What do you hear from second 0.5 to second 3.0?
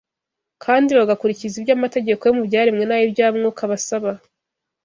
kandi bagakurikiza ibyo amategeko yo mu byaremwe